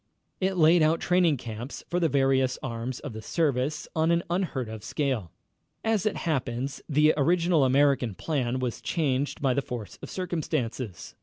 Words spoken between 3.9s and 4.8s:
on an unheard